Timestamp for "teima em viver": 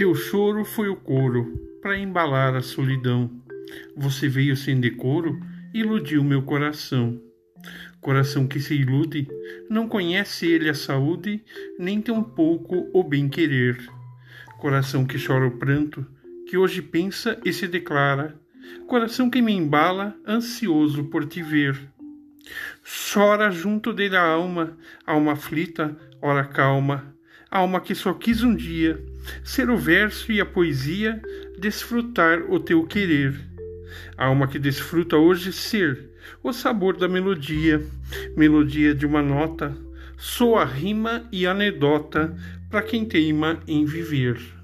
43.04-44.59